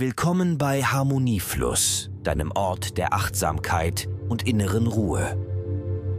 Willkommen 0.00 0.58
bei 0.58 0.84
Harmoniefluss, 0.84 2.08
deinem 2.22 2.52
Ort 2.52 2.98
der 2.98 3.14
Achtsamkeit 3.14 4.08
und 4.28 4.46
inneren 4.46 4.86
Ruhe. 4.86 5.36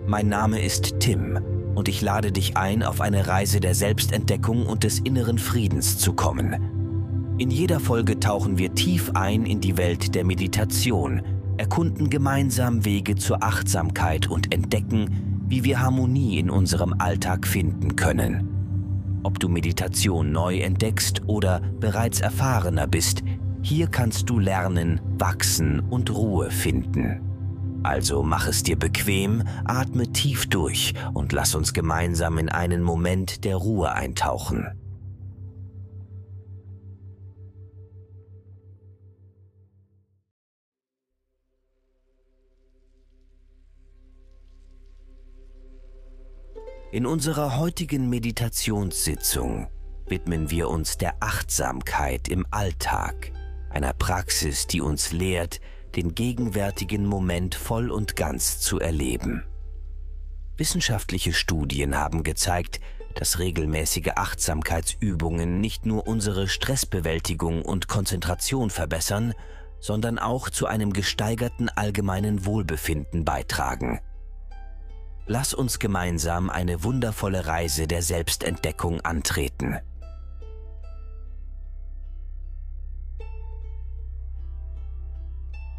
Mein 0.06 0.28
Name 0.28 0.62
ist 0.62 1.00
Tim 1.00 1.40
und 1.76 1.88
ich 1.88 2.02
lade 2.02 2.34
dich 2.34 2.58
ein, 2.58 2.84
auf 2.84 3.00
eine 3.00 3.28
Reise 3.28 3.62
der 3.62 3.74
Selbstentdeckung 3.74 4.66
und 4.66 4.84
des 4.84 5.00
inneren 5.00 5.38
Friedens 5.38 5.98
zu 5.98 6.12
kommen. 6.12 7.38
In 7.38 7.52
jeder 7.52 7.80
Folge 7.80 8.20
tauchen 8.20 8.58
wir 8.58 8.76
tief 8.76 9.12
ein 9.14 9.46
in 9.46 9.62
die 9.62 9.78
Welt 9.78 10.14
der 10.14 10.26
Meditation, 10.26 11.22
erkunden 11.56 12.10
gemeinsam 12.10 12.84
Wege 12.84 13.16
zur 13.16 13.42
Achtsamkeit 13.42 14.28
und 14.28 14.54
entdecken, 14.54 15.46
wie 15.48 15.64
wir 15.64 15.80
Harmonie 15.80 16.38
in 16.38 16.50
unserem 16.50 16.96
Alltag 17.00 17.48
finden 17.48 17.96
können. 17.96 18.60
Ob 19.24 19.40
du 19.40 19.48
Meditation 19.48 20.34
neu 20.34 20.60
entdeckst 20.60 21.22
oder 21.28 21.62
bereits 21.80 22.20
erfahrener 22.20 22.86
bist, 22.88 23.24
hier 23.62 23.88
kannst 23.88 24.30
du 24.30 24.40
lernen, 24.40 25.02
wachsen 25.18 25.80
und 25.80 26.14
Ruhe 26.14 26.50
finden. 26.50 27.22
Also 27.84 28.24
mach 28.24 28.48
es 28.48 28.64
dir 28.64 28.78
bequem, 28.78 29.44
atme 29.64 30.12
tief 30.12 30.48
durch 30.50 30.94
und 31.14 31.32
lass 31.32 31.56
uns 31.56 31.74
gemeinsam 31.74 32.38
in 32.38 32.50
einen 32.50 32.84
Moment 32.84 33.44
der 33.46 33.56
Ruhe 33.56 33.92
eintauchen. 33.92 34.68
In 46.92 47.06
unserer 47.06 47.60
heutigen 47.60 48.10
Meditationssitzung 48.10 49.68
widmen 50.08 50.50
wir 50.50 50.70
uns 50.70 50.98
der 50.98 51.14
Achtsamkeit 51.20 52.28
im 52.28 52.48
Alltag 52.50 53.32
einer 53.70 53.94
Praxis, 53.94 54.68
die 54.68 54.82
uns 54.82 55.12
lehrt, 55.12 55.60
den 55.96 56.16
gegenwärtigen 56.16 57.06
Moment 57.06 57.56
voll 57.56 57.92
und 57.92 58.16
ganz 58.16 58.60
zu 58.60 58.80
erleben. 58.80 59.44
Wissenschaftliche 60.58 61.34
Studien 61.34 61.98
haben 61.98 62.24
gezeigt, 62.24 62.80
dass 63.16 63.40
regelmäßige 63.40 64.12
Achtsamkeitsübungen 64.16 65.60
nicht 65.60 65.86
nur 65.86 66.08
unsere 66.08 66.48
Stressbewältigung 66.48 67.64
und 67.64 67.88
Konzentration 67.88 68.70
verbessern, 68.70 69.34
sondern 69.80 70.20
auch 70.20 70.50
zu 70.50 70.68
einem 70.68 70.94
gesteigerten 70.94 71.70
allgemeinen 71.70 72.46
Wohlbefinden 72.46 73.26
beitragen. 73.26 74.00
Lass 75.26 75.54
uns 75.54 75.80
gemeinsam 75.80 76.50
eine 76.50 76.84
wundervolle 76.84 77.46
Reise 77.46 77.88
der 77.88 78.02
Selbstentdeckung 78.02 79.02
antreten. 79.02 79.78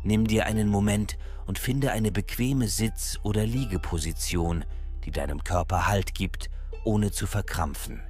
Nimm 0.03 0.27
dir 0.27 0.47
einen 0.47 0.69
Moment 0.69 1.19
und 1.47 1.59
finde 1.59 1.93
eine 1.93 2.11
bequeme 2.11 2.69
Sitz- 2.69 3.19
oder 3.23 3.45
Liegeposition, 3.45 4.65
die 5.05 5.11
deinem 5.11 5.45
Körper 5.45 5.87
Halt 5.87 6.15
gibt, 6.15 6.51
ohne 6.85 7.11
zu 7.11 7.27
verkrampfen. 7.27 8.01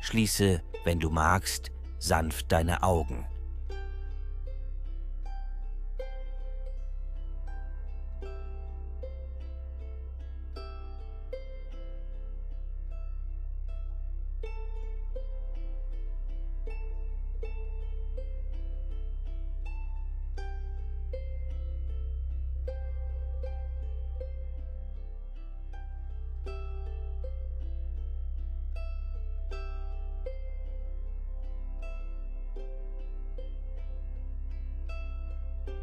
Schließe, 0.00 0.62
wenn 0.84 1.00
du 1.00 1.10
magst, 1.10 1.70
sanft 1.98 2.50
deine 2.52 2.82
Augen. 2.82 3.26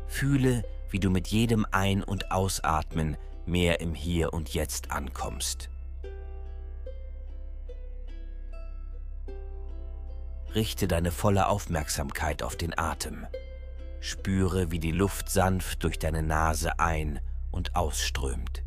Fühle, 0.08 0.64
wie 0.90 1.00
du 1.00 1.10
mit 1.10 1.28
jedem 1.28 1.66
Ein- 1.72 2.04
und 2.04 2.32
Ausatmen 2.32 3.18
mehr 3.46 3.80
im 3.82 3.94
Hier 3.94 4.34
und 4.34 4.54
Jetzt 4.54 4.92
ankommst. 4.92 5.70
Richte 10.54 10.88
deine 10.88 11.12
volle 11.12 11.48
Aufmerksamkeit 11.48 12.42
auf 12.42 12.56
den 12.56 12.78
Atem. 12.78 13.28
Spüre, 14.00 14.72
wie 14.72 14.80
die 14.80 14.92
Luft 14.92 15.30
sanft 15.30 15.84
durch 15.84 16.00
deine 16.00 16.24
Nase 16.24 16.80
ein- 16.80 17.20
und 17.52 17.76
ausströmt. 17.76 18.64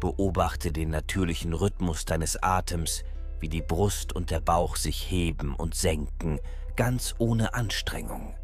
Beobachte 0.00 0.70
den 0.70 0.90
natürlichen 0.90 1.52
Rhythmus 1.52 2.04
deines 2.04 2.40
Atems, 2.42 3.02
wie 3.40 3.48
die 3.48 3.62
Brust 3.62 4.12
und 4.12 4.30
der 4.30 4.40
Bauch 4.40 4.76
sich 4.76 5.10
heben 5.10 5.54
und 5.54 5.74
senken, 5.74 6.38
ganz 6.76 7.14
ohne 7.18 7.54
Anstrengung. 7.54 8.34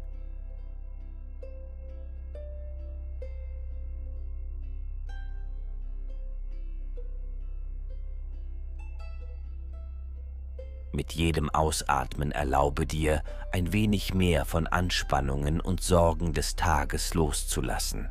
Mit 10.95 11.11
jedem 11.11 11.49
Ausatmen 11.49 12.31
erlaube 12.31 12.85
dir, 12.85 13.21
ein 13.51 13.73
wenig 13.73 14.13
mehr 14.13 14.45
von 14.45 14.65
Anspannungen 14.65 15.59
und 15.59 15.83
Sorgen 15.83 16.31
des 16.31 16.55
Tages 16.55 17.13
loszulassen. 17.13 18.07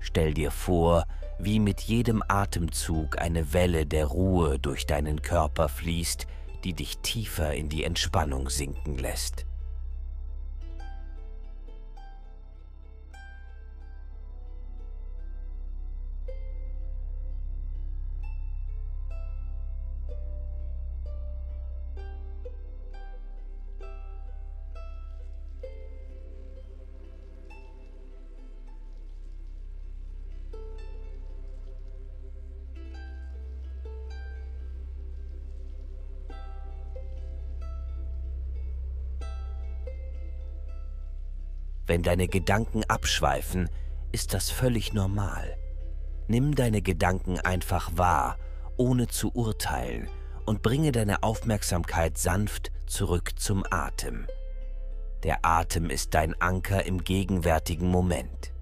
Stell 0.00 0.34
dir 0.34 0.50
vor, 0.50 1.04
wie 1.38 1.60
mit 1.60 1.82
jedem 1.82 2.20
Atemzug 2.26 3.20
eine 3.20 3.52
Welle 3.52 3.86
der 3.86 4.06
Ruhe 4.06 4.58
durch 4.58 4.86
deinen 4.86 5.22
Körper 5.22 5.68
fließt, 5.68 6.26
die 6.64 6.72
dich 6.72 6.98
tiefer 6.98 7.54
in 7.54 7.68
die 7.68 7.84
Entspannung 7.84 8.50
sinken 8.50 8.98
lässt. 8.98 9.46
Wenn 41.86 42.02
deine 42.02 42.28
Gedanken 42.28 42.82
abschweifen, 42.84 43.68
ist 44.12 44.32
das 44.32 44.50
völlig 44.50 44.94
normal. 44.94 45.56
Nimm 46.28 46.54
deine 46.54 46.80
Gedanken 46.80 47.38
einfach 47.40 47.90
wahr, 47.96 48.38
ohne 48.78 49.08
zu 49.08 49.30
urteilen, 49.34 50.08
und 50.46 50.62
bringe 50.62 50.92
deine 50.92 51.22
Aufmerksamkeit 51.22 52.16
sanft 52.16 52.72
zurück 52.86 53.32
zum 53.38 53.64
Atem. 53.70 54.26
Der 55.22 55.44
Atem 55.44 55.90
ist 55.90 56.14
dein 56.14 56.40
Anker 56.40 56.86
im 56.86 57.04
gegenwärtigen 57.04 57.88
Moment. 57.88 58.53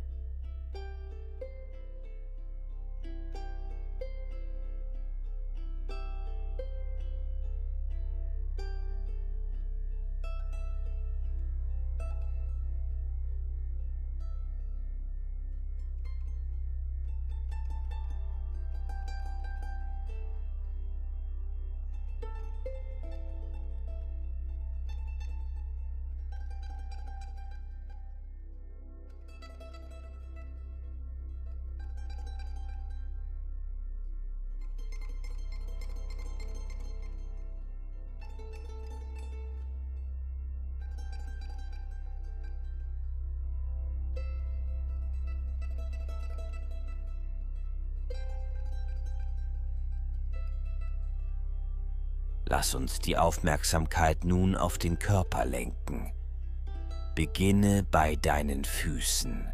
Lass 52.53 52.75
uns 52.75 52.99
die 52.99 53.17
Aufmerksamkeit 53.17 54.25
nun 54.25 54.57
auf 54.57 54.77
den 54.77 54.99
Körper 54.99 55.47
lenken. 55.47 56.13
Beginne 57.15 57.83
bei 57.83 58.15
deinen 58.17 58.65
Füßen. 58.65 59.51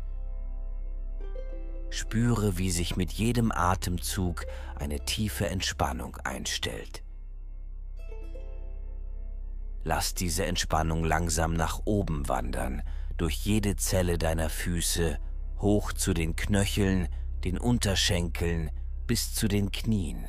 Spüre, 1.90 2.58
wie 2.58 2.72
sich 2.72 2.96
mit 2.96 3.12
jedem 3.12 3.52
Atemzug 3.52 4.46
eine 4.74 4.98
tiefe 5.04 5.48
Entspannung 5.48 6.16
einstellt. 6.24 7.04
Lass 9.84 10.14
diese 10.14 10.46
Entspannung 10.46 11.04
langsam 11.04 11.54
nach 11.54 11.82
oben 11.84 12.28
wandern, 12.28 12.82
durch 13.16 13.36
jede 13.36 13.76
Zelle 13.76 14.18
deiner 14.18 14.50
Füße, 14.50 15.20
hoch 15.60 15.92
zu 15.92 16.14
den 16.14 16.34
Knöcheln, 16.34 17.06
den 17.44 17.58
Unterschenkeln 17.58 18.72
bis 19.06 19.36
zu 19.36 19.46
den 19.46 19.70
Knien. 19.70 20.26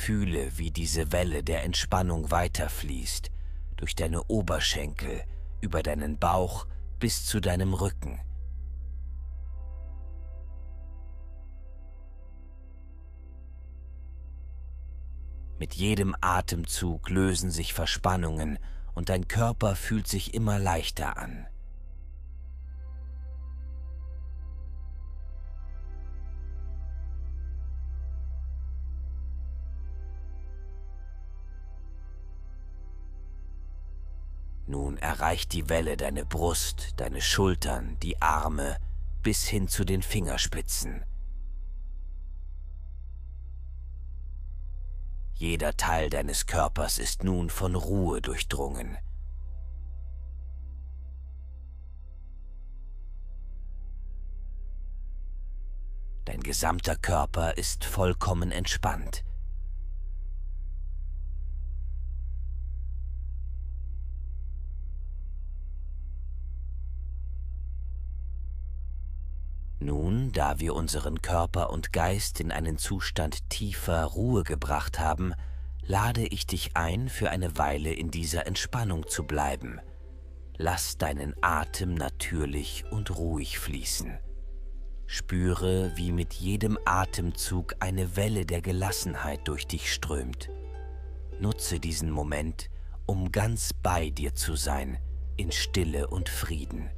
Fühle, 0.00 0.56
wie 0.56 0.70
diese 0.70 1.12
Welle 1.12 1.44
der 1.44 1.62
Entspannung 1.62 2.30
weiterfließt, 2.30 3.30
durch 3.76 3.94
deine 3.94 4.24
Oberschenkel, 4.24 5.22
über 5.60 5.82
deinen 5.82 6.18
Bauch 6.18 6.66
bis 6.98 7.26
zu 7.26 7.38
deinem 7.38 7.74
Rücken. 7.74 8.18
Mit 15.58 15.74
jedem 15.74 16.16
Atemzug 16.22 17.10
lösen 17.10 17.50
sich 17.50 17.74
Verspannungen 17.74 18.58
und 18.94 19.10
dein 19.10 19.28
Körper 19.28 19.76
fühlt 19.76 20.08
sich 20.08 20.32
immer 20.32 20.58
leichter 20.58 21.18
an. 21.18 21.46
Nun 34.70 34.98
erreicht 34.98 35.52
die 35.52 35.68
Welle 35.68 35.96
deine 35.96 36.24
Brust, 36.24 36.92
deine 36.96 37.20
Schultern, 37.20 37.98
die 38.04 38.22
Arme 38.22 38.76
bis 39.20 39.48
hin 39.48 39.66
zu 39.66 39.84
den 39.84 40.00
Fingerspitzen. 40.00 41.04
Jeder 45.34 45.76
Teil 45.76 46.08
deines 46.08 46.46
Körpers 46.46 47.00
ist 47.00 47.24
nun 47.24 47.50
von 47.50 47.74
Ruhe 47.74 48.22
durchdrungen. 48.22 48.96
Dein 56.26 56.42
gesamter 56.44 56.94
Körper 56.94 57.58
ist 57.58 57.84
vollkommen 57.84 58.52
entspannt. 58.52 59.24
Nun, 69.82 70.30
da 70.32 70.60
wir 70.60 70.74
unseren 70.74 71.22
Körper 71.22 71.70
und 71.70 71.90
Geist 71.90 72.38
in 72.38 72.52
einen 72.52 72.76
Zustand 72.76 73.48
tiefer 73.48 74.04
Ruhe 74.04 74.44
gebracht 74.44 74.98
haben, 74.98 75.32
lade 75.82 76.26
ich 76.26 76.46
dich 76.46 76.76
ein, 76.76 77.08
für 77.08 77.30
eine 77.30 77.56
Weile 77.56 77.90
in 77.94 78.10
dieser 78.10 78.46
Entspannung 78.46 79.08
zu 79.08 79.24
bleiben. 79.24 79.80
Lass 80.58 80.98
deinen 80.98 81.34
Atem 81.40 81.94
natürlich 81.94 82.84
und 82.90 83.16
ruhig 83.16 83.58
fließen. 83.58 84.18
Spüre, 85.06 85.92
wie 85.96 86.12
mit 86.12 86.34
jedem 86.34 86.78
Atemzug 86.84 87.74
eine 87.80 88.16
Welle 88.16 88.44
der 88.44 88.60
Gelassenheit 88.60 89.48
durch 89.48 89.66
dich 89.66 89.90
strömt. 89.90 90.50
Nutze 91.40 91.80
diesen 91.80 92.10
Moment, 92.10 92.68
um 93.06 93.32
ganz 93.32 93.72
bei 93.72 94.10
dir 94.10 94.34
zu 94.34 94.56
sein, 94.56 94.98
in 95.38 95.50
Stille 95.50 96.08
und 96.08 96.28
Frieden. 96.28 96.90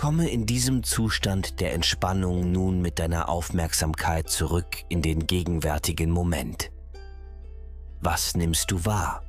Komme 0.00 0.30
in 0.30 0.46
diesem 0.46 0.82
Zustand 0.82 1.60
der 1.60 1.74
Entspannung 1.74 2.50
nun 2.50 2.80
mit 2.80 2.98
deiner 2.98 3.28
Aufmerksamkeit 3.28 4.30
zurück 4.30 4.78
in 4.88 5.02
den 5.02 5.26
gegenwärtigen 5.26 6.10
Moment. 6.10 6.70
Was 8.00 8.34
nimmst 8.34 8.70
du 8.70 8.86
wahr? 8.86 9.22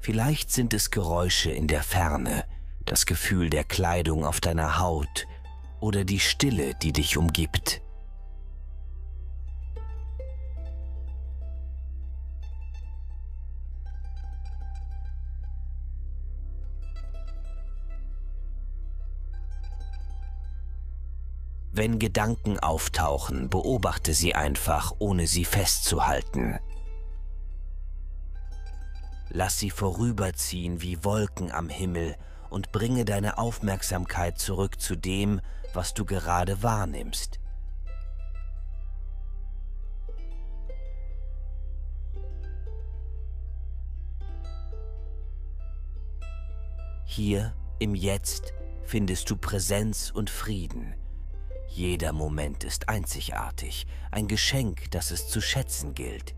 Vielleicht 0.00 0.52
sind 0.52 0.72
es 0.72 0.92
Geräusche 0.92 1.50
in 1.50 1.66
der 1.66 1.82
Ferne, 1.82 2.44
das 2.84 3.06
Gefühl 3.06 3.50
der 3.50 3.64
Kleidung 3.64 4.24
auf 4.24 4.40
deiner 4.40 4.78
Haut 4.78 5.26
oder 5.80 6.04
die 6.04 6.20
Stille, 6.20 6.76
die 6.76 6.92
dich 6.92 7.16
umgibt. 7.16 7.82
Wenn 21.78 22.00
Gedanken 22.00 22.58
auftauchen, 22.58 23.50
beobachte 23.50 24.12
sie 24.12 24.34
einfach, 24.34 24.94
ohne 24.98 25.28
sie 25.28 25.44
festzuhalten. 25.44 26.58
Lass 29.28 29.60
sie 29.60 29.70
vorüberziehen 29.70 30.82
wie 30.82 31.04
Wolken 31.04 31.52
am 31.52 31.68
Himmel 31.68 32.16
und 32.50 32.72
bringe 32.72 33.04
deine 33.04 33.38
Aufmerksamkeit 33.38 34.40
zurück 34.40 34.80
zu 34.80 34.96
dem, 34.96 35.40
was 35.72 35.94
du 35.94 36.04
gerade 36.04 36.64
wahrnimmst. 36.64 37.38
Hier 47.04 47.54
im 47.78 47.94
Jetzt 47.94 48.52
findest 48.82 49.30
du 49.30 49.36
Präsenz 49.36 50.10
und 50.10 50.28
Frieden. 50.28 50.96
Jeder 51.68 52.12
Moment 52.12 52.64
ist 52.64 52.88
einzigartig, 52.88 53.86
ein 54.10 54.26
Geschenk, 54.26 54.90
das 54.90 55.10
es 55.10 55.28
zu 55.28 55.40
schätzen 55.40 55.94
gilt. 55.94 56.34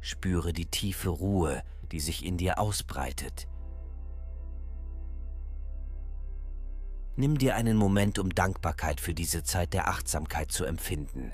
Spüre 0.00 0.52
die 0.52 0.66
tiefe 0.66 1.08
Ruhe, 1.08 1.62
die 1.92 2.00
sich 2.00 2.24
in 2.24 2.36
dir 2.36 2.58
ausbreitet. 2.58 3.48
Nimm 7.16 7.38
dir 7.38 7.54
einen 7.56 7.78
Moment, 7.78 8.18
um 8.18 8.34
Dankbarkeit 8.34 9.00
für 9.00 9.14
diese 9.14 9.42
Zeit 9.42 9.72
der 9.72 9.88
Achtsamkeit 9.88 10.52
zu 10.52 10.64
empfinden. 10.66 11.32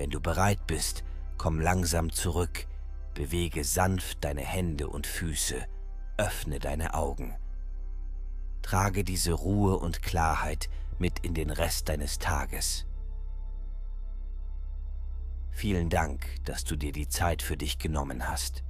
Wenn 0.00 0.08
du 0.08 0.18
bereit 0.18 0.66
bist, 0.66 1.04
komm 1.36 1.60
langsam 1.60 2.10
zurück, 2.10 2.66
bewege 3.12 3.64
sanft 3.64 4.24
deine 4.24 4.40
Hände 4.40 4.88
und 4.88 5.06
Füße, 5.06 5.56
öffne 6.16 6.58
deine 6.58 6.94
Augen. 6.94 7.36
Trage 8.62 9.04
diese 9.04 9.34
Ruhe 9.34 9.76
und 9.76 10.00
Klarheit 10.00 10.70
mit 10.98 11.18
in 11.18 11.34
den 11.34 11.50
Rest 11.50 11.90
deines 11.90 12.18
Tages. 12.18 12.86
Vielen 15.50 15.90
Dank, 15.90 16.24
dass 16.46 16.64
du 16.64 16.76
dir 16.76 16.92
die 16.92 17.08
Zeit 17.08 17.42
für 17.42 17.58
dich 17.58 17.78
genommen 17.78 18.26
hast. 18.26 18.64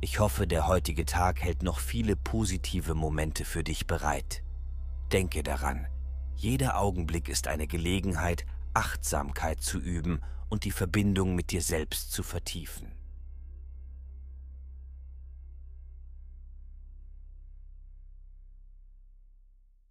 Ich 0.00 0.18
hoffe, 0.18 0.48
der 0.48 0.66
heutige 0.66 1.04
Tag 1.04 1.44
hält 1.44 1.62
noch 1.62 1.78
viele 1.78 2.16
positive 2.16 2.96
Momente 2.96 3.44
für 3.44 3.62
dich 3.62 3.86
bereit. 3.86 4.42
Denke 5.12 5.44
daran, 5.44 5.86
jeder 6.34 6.76
Augenblick 6.80 7.28
ist 7.28 7.46
eine 7.46 7.68
Gelegenheit, 7.68 8.44
Achtsamkeit 8.74 9.62
zu 9.62 9.78
üben 9.78 10.20
und 10.48 10.64
die 10.64 10.70
Verbindung 10.70 11.34
mit 11.34 11.50
dir 11.50 11.62
selbst 11.62 12.12
zu 12.12 12.22
vertiefen. 12.22 12.95